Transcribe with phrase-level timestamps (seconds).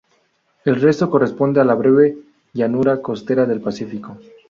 [0.65, 2.17] El resto corresponde a la breve
[2.53, 4.17] llanura costera del Pacífico.